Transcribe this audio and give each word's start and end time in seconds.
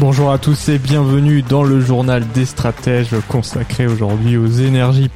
Bonjour 0.00 0.30
à 0.30 0.38
tous 0.38 0.68
et 0.68 0.78
bienvenue 0.78 1.42
dans 1.42 1.64
le 1.64 1.80
journal 1.80 2.24
des 2.28 2.44
stratèges 2.44 3.16
consacré 3.26 3.88
aujourd'hui 3.88 4.36
aux 4.36 4.46
énergies. 4.46 5.10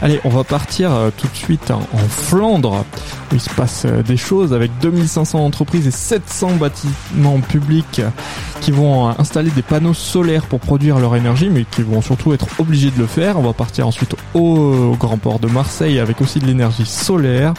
Allez, 0.00 0.20
on 0.24 0.30
va 0.30 0.42
partir 0.42 0.90
euh, 0.90 1.10
tout 1.14 1.28
de 1.28 1.36
suite 1.36 1.70
en, 1.70 1.80
en 1.80 1.98
Flandre 1.98 2.86
il 3.32 3.40
se 3.40 3.50
passe 3.50 3.84
euh, 3.86 4.02
des 4.02 4.16
choses 4.16 4.52
avec 4.52 4.70
2500 4.80 5.44
entreprises 5.44 5.86
et 5.86 5.90
700 5.90 6.56
bâtiments 6.56 7.40
publics 7.40 8.02
qui 8.60 8.70
vont 8.70 9.08
euh, 9.08 9.12
installer 9.18 9.50
des 9.50 9.62
panneaux 9.62 9.94
solaires 9.94 10.44
pour 10.44 10.60
produire 10.60 10.98
leur 10.98 11.16
énergie 11.16 11.48
mais 11.50 11.64
qui 11.64 11.82
vont 11.82 12.02
surtout 12.02 12.32
être 12.32 12.46
obligés 12.58 12.90
de 12.90 12.98
le 12.98 13.06
faire. 13.06 13.38
On 13.38 13.42
va 13.42 13.52
partir 13.52 13.86
ensuite 13.86 14.14
au, 14.34 14.96
grand 14.98 15.18
port 15.18 15.38
de 15.38 15.48
Marseille 15.48 15.98
avec 15.98 16.20
aussi 16.20 16.38
de 16.38 16.46
l'énergie 16.46 16.86
solaire. 16.86 17.54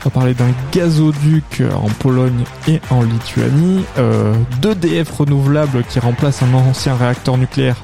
On 0.00 0.08
va 0.08 0.10
parler 0.10 0.34
d'un 0.34 0.50
gazoduc 0.72 1.62
en 1.74 1.88
Pologne 1.88 2.44
et 2.68 2.80
en 2.90 3.02
Lituanie, 3.02 3.84
euh, 3.98 4.34
d'EDF 4.60 5.10
renouvelable 5.10 5.84
qui 5.88 6.00
remplace 6.00 6.42
un 6.42 6.52
ancien 6.54 6.96
réacteur 6.96 7.38
nucléaire 7.38 7.76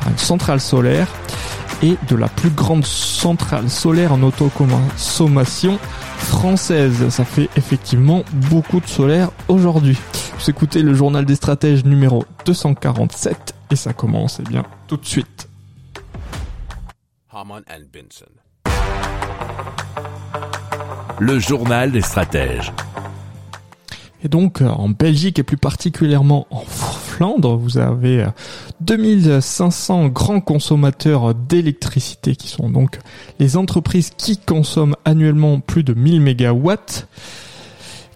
par 0.00 0.10
une 0.10 0.18
centrale 0.18 0.60
solaire 0.60 1.08
et 1.82 1.96
de 2.08 2.16
la 2.16 2.28
plus 2.28 2.50
grande 2.50 2.84
centrale 2.84 3.70
solaire 3.70 4.12
en 4.12 4.22
autoconsommation 4.22 5.78
française. 6.16 7.08
Ça 7.08 7.24
fait 7.24 7.48
effectivement 7.56 8.24
beaucoup 8.50 8.80
de 8.80 8.86
solaire 8.86 9.30
aujourd'hui. 9.48 9.96
Vous 10.38 10.50
écoutez 10.50 10.82
le 10.82 10.94
journal 10.94 11.24
des 11.24 11.34
stratèges 11.34 11.84
numéro 11.84 12.24
247 12.44 13.54
et 13.70 13.76
ça 13.76 13.92
commence 13.92 14.40
eh 14.40 14.48
bien 14.48 14.64
tout 14.86 14.96
de 14.96 15.06
suite. 15.06 15.48
Le 21.20 21.38
journal 21.38 21.92
des 21.92 22.00
stratèges. 22.00 22.72
Et 24.22 24.28
donc 24.28 24.62
en 24.62 24.88
Belgique 24.88 25.38
et 25.38 25.42
plus 25.42 25.56
particulièrement 25.56 26.46
en 26.50 26.62
Vous 27.20 27.78
avez 27.78 28.26
2500 28.80 30.04
euh, 30.04 30.08
grands 30.08 30.40
consommateurs 30.40 31.34
d'électricité 31.34 32.36
qui 32.36 32.48
sont 32.48 32.70
donc 32.70 32.98
les 33.40 33.56
entreprises 33.56 34.10
qui 34.16 34.38
consomment 34.38 34.94
annuellement 35.04 35.58
plus 35.58 35.82
de 35.82 35.94
1000 35.94 36.20
mégawatts 36.20 37.08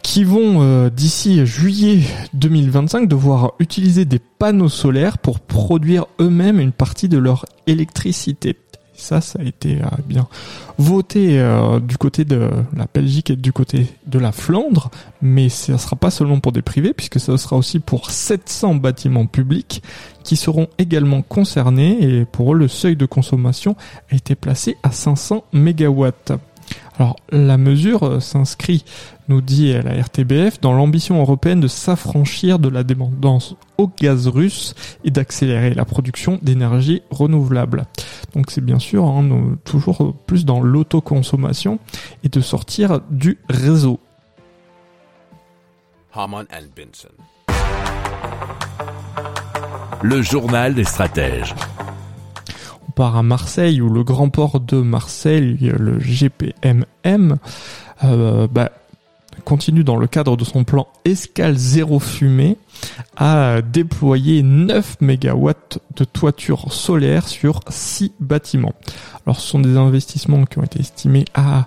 qui 0.02 0.24
vont 0.24 0.62
euh, 0.62 0.88
d'ici 0.88 1.44
juillet 1.46 2.02
2025 2.34 3.08
devoir 3.08 3.54
utiliser 3.58 4.04
des 4.04 4.18
panneaux 4.18 4.68
solaires 4.68 5.18
pour 5.18 5.40
produire 5.40 6.06
eux-mêmes 6.20 6.60
une 6.60 6.72
partie 6.72 7.08
de 7.08 7.18
leur 7.18 7.44
électricité. 7.66 8.56
Ça, 8.94 9.20
ça 9.20 9.40
a 9.40 9.44
été 9.44 9.80
euh, 9.80 9.86
bien 10.06 10.28
voté 10.78 11.40
euh, 11.40 11.80
du 11.80 11.96
côté 11.96 12.24
de 12.24 12.48
la 12.76 12.86
Belgique 12.92 13.30
et 13.30 13.36
du 13.36 13.52
côté 13.52 13.86
de 14.06 14.18
la 14.18 14.32
Flandre, 14.32 14.90
mais 15.22 15.48
ce 15.48 15.72
ne 15.72 15.76
sera 15.76 15.96
pas 15.96 16.10
seulement 16.10 16.40
pour 16.40 16.52
des 16.52 16.62
privés, 16.62 16.92
puisque 16.92 17.18
ce 17.18 17.36
sera 17.36 17.56
aussi 17.56 17.78
pour 17.78 18.10
700 18.10 18.76
bâtiments 18.76 19.26
publics 19.26 19.82
qui 20.24 20.36
seront 20.36 20.68
également 20.78 21.22
concernés, 21.22 21.98
et 22.00 22.24
pour 22.24 22.54
eux, 22.54 22.56
le 22.56 22.68
seuil 22.68 22.96
de 22.96 23.06
consommation 23.06 23.76
a 24.10 24.14
été 24.14 24.34
placé 24.34 24.76
à 24.82 24.92
500 24.92 25.44
mégawatts. 25.52 26.32
Alors 26.98 27.16
la 27.30 27.56
mesure 27.56 28.04
euh, 28.04 28.20
s'inscrit, 28.20 28.84
nous 29.28 29.40
dit 29.40 29.72
la 29.72 30.02
RTBF, 30.02 30.60
dans 30.60 30.74
l'ambition 30.74 31.18
européenne 31.20 31.60
de 31.60 31.68
s'affranchir 31.68 32.58
de 32.58 32.68
la 32.68 32.82
dépendance 32.82 33.56
au 33.78 33.88
gaz 33.88 34.28
russe 34.28 34.74
et 35.04 35.10
d'accélérer 35.10 35.74
la 35.74 35.84
production 35.84 36.38
d'énergie 36.42 37.02
renouvelable. 37.10 37.86
Donc 38.34 38.50
c'est 38.50 38.64
bien 38.64 38.78
sûr 38.78 39.04
hein, 39.04 39.56
toujours 39.64 40.14
plus 40.26 40.44
dans 40.44 40.60
l'autoconsommation 40.60 41.78
et 42.24 42.28
de 42.28 42.40
sortir 42.40 43.00
du 43.10 43.38
réseau. 43.48 44.00
Le 50.02 50.22
journal 50.22 50.74
des 50.74 50.84
stratèges. 50.84 51.54
Part 52.94 53.16
à 53.16 53.22
Marseille 53.22 53.80
où 53.80 53.88
le 53.88 54.04
grand 54.04 54.28
port 54.28 54.60
de 54.60 54.82
Marseille, 54.82 55.56
le 55.60 55.98
GPMM, 56.00 57.38
euh, 58.04 58.46
bah, 58.50 58.70
continue 59.44 59.84
dans 59.84 59.96
le 59.96 60.06
cadre 60.06 60.36
de 60.36 60.44
son 60.44 60.64
plan 60.64 60.86
Escale 61.04 61.56
zéro 61.56 61.98
fumée 61.98 62.56
à 63.16 63.62
déployer 63.62 64.42
9 64.42 64.98
MW 65.00 65.50
de 65.96 66.04
toiture 66.04 66.72
solaire 66.72 67.28
sur 67.28 67.60
6 67.68 68.12
bâtiments. 68.20 68.74
Alors 69.26 69.40
ce 69.40 69.48
sont 69.48 69.60
des 69.60 69.76
investissements 69.76 70.44
qui 70.44 70.58
ont 70.58 70.64
été 70.64 70.80
estimés 70.80 71.24
à 71.34 71.64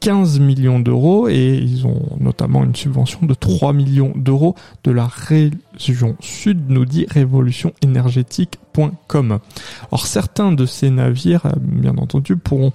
15 0.00 0.40
millions 0.40 0.78
d'euros 0.78 1.26
et 1.28 1.56
ils 1.56 1.86
ont 1.86 2.02
notamment 2.20 2.62
une 2.64 2.76
subvention 2.76 3.20
de 3.22 3.32
3 3.34 3.72
millions 3.72 4.12
d'euros 4.14 4.54
de 4.84 4.90
la 4.90 5.06
région 5.06 6.16
sud, 6.20 6.68
nous 6.68 6.84
dit 6.84 7.06
révolutionénergétique.com. 7.10 9.38
Or 9.90 10.06
certains 10.06 10.52
de 10.52 10.66
ces 10.66 10.90
navires, 10.90 11.48
bien 11.60 11.96
entendu, 11.96 12.36
pourront 12.36 12.74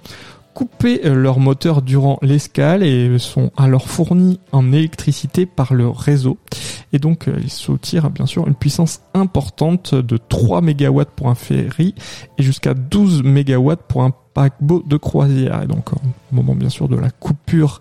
couper 0.54 1.00
leur 1.04 1.38
moteur 1.38 1.82
durant 1.82 2.18
l'escale 2.22 2.82
et 2.82 3.18
sont 3.18 3.50
alors 3.56 3.88
fournis 3.88 4.38
en 4.52 4.72
électricité 4.72 5.46
par 5.46 5.74
le 5.74 5.88
réseau. 5.88 6.38
Et 6.92 6.98
donc 6.98 7.28
ils 7.42 7.50
soutirent 7.50 8.10
bien 8.10 8.26
sûr 8.26 8.46
une 8.46 8.54
puissance 8.54 9.00
importante 9.14 9.94
de 9.94 10.16
3 10.16 10.60
MW 10.60 11.04
pour 11.16 11.28
un 11.28 11.34
ferry 11.34 11.94
et 12.38 12.42
jusqu'à 12.42 12.74
12 12.74 13.22
MW 13.22 13.74
pour 13.88 14.02
un 14.02 14.12
paquebot 14.34 14.82
de 14.86 14.96
croisière. 14.96 15.62
Et 15.62 15.66
donc, 15.66 15.92
au 15.92 15.98
moment 16.32 16.54
bien 16.54 16.68
sûr 16.68 16.88
de 16.88 16.96
la 16.96 17.10
coupure 17.10 17.80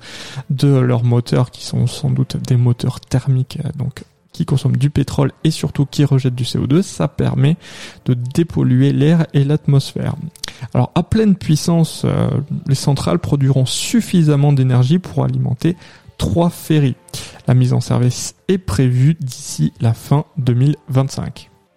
de 0.50 0.78
leurs 0.78 1.04
moteurs, 1.04 1.52
qui 1.52 1.66
sont 1.66 1.88
sans 1.88 2.10
doute 2.10 2.38
des 2.38 2.58
moteurs 2.58 3.00
thermiques, 3.00 3.60
euh, 3.66 3.70
donc 3.78 4.04
qui 4.32 4.46
consomment 4.46 4.78
du 4.78 4.90
pétrole 4.90 5.32
et 5.44 5.52
surtout 5.52 5.86
qui 5.86 6.06
rejettent 6.06 6.36
du 6.36 6.44
CO2, 6.44 6.82
ça 6.82 7.08
permet 7.08 7.58
de 8.06 8.14
dépolluer 8.14 8.94
l'air 8.94 9.28
et 9.34 9.44
l'atmosphère. 9.44 10.16
Alors 10.74 10.92
à 10.96 11.04
pleine 11.04 11.36
puissance, 11.36 12.04
euh, 12.06 12.30
les 12.68 12.76
centrales 12.76 13.20
produiront 13.20 13.66
suffisamment 13.66 14.54
d'énergie 14.54 15.00
pour 15.00 15.24
alimenter 15.24 15.76
trois 16.18 16.50
ferries. 16.50 16.96
La 17.48 17.54
mise 17.54 17.74
en 17.74 17.82
service 17.82 18.36
est 18.48 18.60
prévue 18.60 19.18
d'ici 19.20 19.74
la 19.82 19.94
fin 19.94 20.26
2025. 20.38 21.51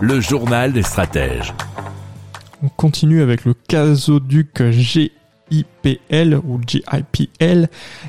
Le 0.00 0.20
journal 0.20 0.74
des 0.74 0.82
stratèges. 0.82 1.54
On 2.62 2.68
continue 2.68 3.22
avec 3.22 3.46
le 3.46 3.54
gazoduc 3.66 4.62
GIPL 4.70 6.38
ou 6.44 6.60
GIPL, 6.60 7.68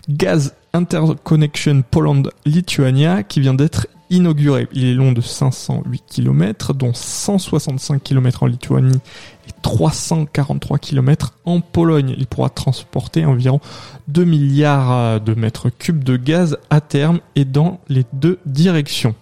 Gas 0.10 0.52
Interconnection 0.74 1.84
Poland-Lituania, 1.90 3.24
qui 3.24 3.40
vient 3.40 3.54
d'être 3.54 3.88
inauguré. 4.10 4.68
Il 4.74 4.86
est 4.86 4.94
long 4.96 5.14
de 5.14 5.22
508 5.22 6.04
km, 6.08 6.74
dont 6.74 6.94
165 6.94 8.04
km 8.04 8.44
en 8.44 8.48
Lituanie 8.48 9.00
et 9.48 9.52
343 9.62 10.80
km 10.80 11.36
en 11.46 11.62
Pologne. 11.62 12.16
Il 12.18 12.28
pourra 12.28 12.50
transporter 12.50 13.24
environ 13.24 13.62
2 14.10 14.26
milliards 14.26 15.22
de 15.22 15.34
mètres 15.36 15.70
cubes 15.70 16.04
de 16.04 16.18
gaz 16.18 16.58
à 16.70 16.82
terme 16.82 17.22
et 17.38 17.46
dans 17.46 17.80
les 17.88 18.04
deux 18.12 18.40
directions. 18.46 19.16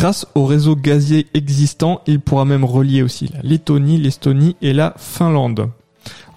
Grâce 0.00 0.26
au 0.34 0.46
réseau 0.46 0.76
gazier 0.76 1.26
existant, 1.34 2.00
il 2.06 2.20
pourra 2.20 2.46
même 2.46 2.64
relier 2.64 3.02
aussi 3.02 3.28
la 3.34 3.42
Lettonie, 3.42 3.98
l'Estonie 3.98 4.56
et 4.62 4.72
la 4.72 4.94
Finlande. 4.96 5.68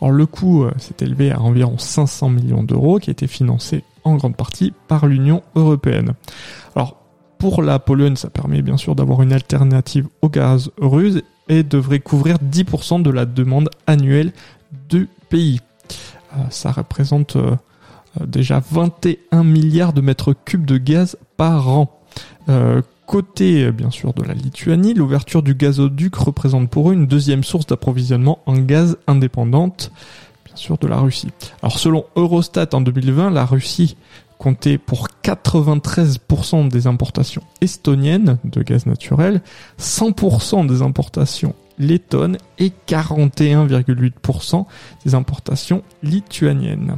Alors 0.02 0.12
le 0.12 0.26
coût 0.26 0.66
euh, 0.66 0.74
s'est 0.78 0.98
élevé 1.00 1.32
à 1.32 1.40
environ 1.40 1.78
500 1.78 2.28
millions 2.28 2.62
d'euros 2.62 3.00
qui 3.00 3.10
a 3.10 3.14
été 3.14 3.26
financé 3.26 3.86
en 4.04 4.18
grande 4.18 4.36
partie 4.36 4.74
par 4.90 5.08
l'Union 5.08 5.44
européenne. 5.56 6.12
Alors, 6.76 6.98
pour 7.38 7.62
la 7.62 7.80
Pologne, 7.80 8.18
ça 8.18 8.30
permet 8.30 8.62
bien 8.62 8.76
sûr 8.76 8.96
d'avoir 8.96 9.22
une 9.22 9.32
alternative 9.32 10.10
au 10.22 10.28
gaz 10.28 10.70
russe 10.78 11.22
et 11.48 11.64
devrait 11.64 12.02
couvrir 12.02 12.40
10% 12.40 13.02
de 13.02 13.12
la 13.12 13.26
demande 13.26 13.70
annuelle 13.88 14.34
du 14.90 15.08
pays. 15.30 15.62
Euh, 16.34 16.42
ça 16.50 16.74
représente 16.74 17.38
euh, 17.38 17.56
déjà 18.28 18.62
21 18.72 19.46
milliards 19.46 19.94
de 19.94 20.02
mètres 20.02 20.34
cubes 20.34 20.66
de 20.66 20.78
gaz 20.78 21.16
par 21.38 21.70
an. 21.70 22.02
Côté 23.06 23.72
bien 23.72 23.92
sûr 23.92 24.14
de 24.14 24.24
la 24.24 24.34
Lituanie, 24.34 24.94
l'ouverture 24.94 25.44
du 25.44 25.56
gazoduc 25.56 26.16
représente 26.16 26.70
pour 26.70 26.90
eux 26.90 26.94
une 26.94 27.08
deuxième 27.08 27.44
source 27.44 27.68
d'approvisionnement 27.68 28.40
en 28.46 28.58
gaz 28.58 28.98
indépendante, 29.08 29.92
bien 30.46 30.56
sûr 30.56 30.78
de 30.78 30.88
la 30.88 30.98
Russie. 30.98 31.30
Alors 31.62 31.80
selon 31.80 32.06
Eurostat 32.16 32.70
en 32.74 32.82
2020, 32.82 33.30
la 33.30 33.46
Russie 33.46 33.96
comptait 34.38 34.78
pour 34.78 35.08
93% 35.24 36.68
des 36.68 36.88
importations 36.88 37.44
estoniennes 37.62 38.40
de 38.44 38.62
gaz 38.62 38.86
naturel, 38.86 39.42
100% 39.80 40.68
des 40.68 40.82
importations 40.82 41.56
lettonnes 41.80 42.38
et 42.60 42.72
41,8% 42.88 44.66
des 45.06 45.16
importations 45.16 45.84
lituaniennes. 46.02 46.98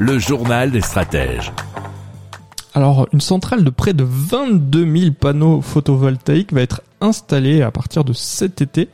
Le 0.00 0.18
journal 0.18 0.72
des 0.72 0.80
stratèges. 0.80 1.52
Alors, 2.74 3.06
une 3.12 3.20
centrale 3.20 3.62
de 3.62 3.70
près 3.70 3.94
de 3.94 4.02
22 4.04 4.98
000 4.98 5.12
panneaux 5.12 5.60
photovoltaïques 5.60 6.52
va 6.52 6.62
être 6.62 6.82
installée 7.00 7.62
à 7.62 7.70
partir 7.70 8.02
de 8.02 8.12
cet 8.12 8.60
été 8.60 8.88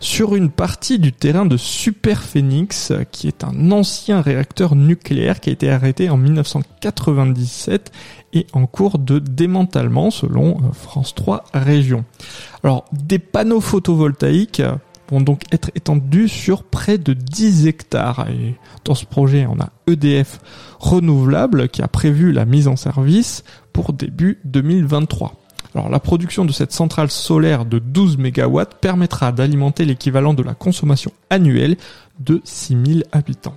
sur 0.00 0.34
une 0.34 0.50
partie 0.50 0.98
du 0.98 1.12
terrain 1.12 1.46
de 1.46 1.56
Super 1.56 2.20
Phoenix, 2.20 2.92
qui 3.12 3.28
est 3.28 3.44
un 3.44 3.70
ancien 3.70 4.20
réacteur 4.20 4.74
nucléaire 4.74 5.38
qui 5.38 5.50
a 5.50 5.52
été 5.52 5.70
arrêté 5.70 6.10
en 6.10 6.16
1997 6.16 7.92
et 8.32 8.48
en 8.52 8.66
cours 8.66 8.98
de 8.98 9.20
démantèlement 9.20 10.10
selon 10.10 10.56
euh, 10.56 10.72
France 10.72 11.14
3 11.14 11.44
Région. 11.54 12.04
Alors, 12.64 12.86
des 12.92 13.20
panneaux 13.20 13.60
photovoltaïques 13.60 14.62
vont 15.10 15.20
donc 15.20 15.42
être 15.52 15.70
étendus 15.74 16.28
sur 16.28 16.64
près 16.64 16.98
de 16.98 17.12
10 17.12 17.66
hectares. 17.66 18.28
Et 18.30 18.54
dans 18.84 18.94
ce 18.94 19.04
projet, 19.04 19.46
on 19.46 19.60
a 19.60 19.70
EDF 19.86 20.40
Renouvelable 20.78 21.68
qui 21.68 21.82
a 21.82 21.88
prévu 21.88 22.32
la 22.32 22.44
mise 22.44 22.68
en 22.68 22.76
service 22.76 23.44
pour 23.72 23.92
début 23.92 24.38
2023. 24.44 25.34
Alors 25.74 25.88
la 25.88 26.00
production 26.00 26.44
de 26.44 26.52
cette 26.52 26.72
centrale 26.72 27.10
solaire 27.10 27.64
de 27.64 27.78
12 27.78 28.18
MW 28.18 28.62
permettra 28.80 29.30
d'alimenter 29.30 29.84
l'équivalent 29.84 30.34
de 30.34 30.42
la 30.42 30.54
consommation 30.54 31.12
annuelle 31.28 31.76
de 32.18 32.40
6000 32.44 33.04
habitants. 33.12 33.56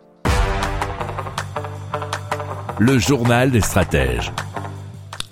Le 2.83 2.97
journal 2.97 3.51
des 3.51 3.61
stratèges. 3.61 4.31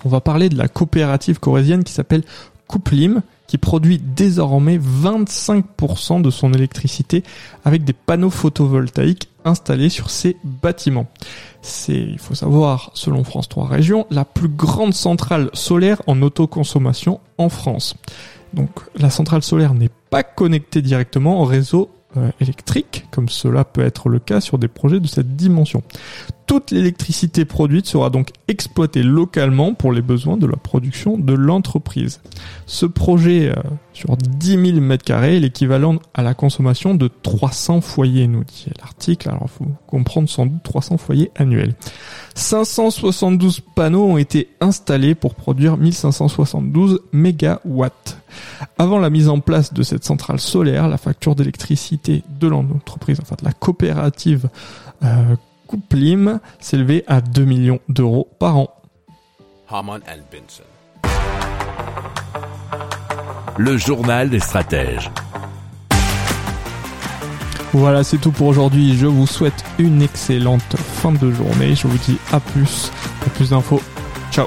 On 0.04 0.08
va 0.08 0.20
parler 0.20 0.48
de 0.48 0.56
la 0.56 0.68
coopérative 0.68 1.40
corésienne 1.40 1.82
qui 1.82 1.92
s'appelle 1.92 2.22
Couplim, 2.68 3.22
qui 3.48 3.58
produit 3.58 3.98
désormais 3.98 4.78
25% 4.78 6.22
de 6.22 6.30
son 6.30 6.52
électricité 6.52 7.24
avec 7.64 7.82
des 7.82 7.92
panneaux 7.92 8.30
photovoltaïques 8.30 9.30
installés 9.44 9.88
sur 9.88 10.10
ses 10.10 10.36
bâtiments. 10.44 11.08
C'est, 11.60 11.98
il 11.98 12.20
faut 12.20 12.36
savoir, 12.36 12.92
selon 12.94 13.24
France 13.24 13.48
3 13.48 13.66
Régions, 13.66 14.06
la 14.12 14.24
plus 14.24 14.48
grande 14.48 14.94
centrale 14.94 15.50
solaire 15.52 16.02
en 16.06 16.22
autoconsommation 16.22 17.18
en 17.36 17.48
France. 17.48 17.96
Donc 18.54 18.70
la 18.94 19.10
centrale 19.10 19.42
solaire 19.42 19.74
n'est 19.74 19.90
pas 20.10 20.22
connectée 20.22 20.82
directement 20.82 21.42
au 21.42 21.46
réseau 21.46 21.90
électrique, 22.40 23.06
comme 23.10 23.28
cela 23.28 23.64
peut 23.64 23.82
être 23.82 24.08
le 24.08 24.18
cas 24.18 24.40
sur 24.40 24.58
des 24.58 24.68
projets 24.68 25.00
de 25.00 25.06
cette 25.06 25.36
dimension. 25.36 25.82
Toute 26.46 26.72
l'électricité 26.72 27.44
produite 27.44 27.86
sera 27.86 28.10
donc 28.10 28.30
exploitée 28.48 29.04
localement 29.04 29.72
pour 29.72 29.92
les 29.92 30.02
besoins 30.02 30.36
de 30.36 30.46
la 30.46 30.56
production 30.56 31.16
de 31.16 31.32
l'entreprise. 31.32 32.20
Ce 32.66 32.86
projet 32.86 33.50
euh, 33.50 33.62
sur 33.92 34.16
10 34.16 34.48
000 34.50 34.62
m2 34.80 35.22
est 35.22 35.38
l'équivalent 35.38 36.00
à 36.12 36.24
la 36.24 36.34
consommation 36.34 36.96
de 36.96 37.08
300 37.22 37.80
foyers, 37.82 38.26
nous 38.26 38.42
dit 38.42 38.66
l'article. 38.80 39.28
Alors 39.28 39.44
il 39.44 39.48
faut 39.48 39.70
comprendre 39.86 40.28
sans 40.28 40.46
doute 40.46 40.62
300 40.64 40.96
foyers 40.96 41.30
annuels. 41.36 41.74
572 42.34 43.60
panneaux 43.76 44.06
ont 44.06 44.18
été 44.18 44.48
installés 44.60 45.14
pour 45.14 45.36
produire 45.36 45.76
1572 45.76 47.00
mégawatts. 47.12 48.19
Avant 48.78 48.98
la 48.98 49.10
mise 49.10 49.28
en 49.28 49.40
place 49.40 49.72
de 49.72 49.82
cette 49.82 50.04
centrale 50.04 50.40
solaire, 50.40 50.88
la 50.88 50.98
facture 50.98 51.34
d'électricité 51.34 52.22
de 52.28 52.48
l'entreprise, 52.48 53.18
enfin 53.22 53.36
de 53.38 53.44
la 53.44 53.52
coopérative 53.52 54.48
euh, 55.02 55.36
Couplim, 55.66 56.40
s'élevait 56.58 57.04
à 57.06 57.20
2 57.20 57.44
millions 57.44 57.80
d'euros 57.88 58.28
par 58.38 58.56
an. 58.56 58.74
Haman 59.70 60.00
and 60.08 60.22
Benson. 60.32 60.64
Le 63.56 63.76
journal 63.76 64.30
des 64.30 64.40
stratèges. 64.40 65.10
Voilà, 67.72 68.02
c'est 68.02 68.18
tout 68.18 68.32
pour 68.32 68.48
aujourd'hui. 68.48 68.96
Je 68.96 69.06
vous 69.06 69.28
souhaite 69.28 69.64
une 69.78 70.02
excellente 70.02 70.76
fin 70.76 71.12
de 71.12 71.30
journée. 71.30 71.74
Je 71.76 71.86
vous 71.86 71.98
dis 71.98 72.18
à 72.32 72.40
plus 72.40 72.90
pour 73.20 73.32
plus 73.32 73.50
d'infos. 73.50 73.80
Ciao 74.32 74.46